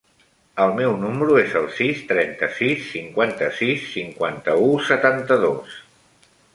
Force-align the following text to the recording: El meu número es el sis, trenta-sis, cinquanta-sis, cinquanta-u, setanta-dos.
El 0.63 0.71
meu 0.79 0.95
número 1.01 1.35
es 1.41 1.53
el 1.59 1.67
sis, 1.81 2.01
trenta-sis, 2.13 2.89
cinquanta-sis, 2.95 3.87
cinquanta-u, 3.93 4.69
setanta-dos. 4.93 5.81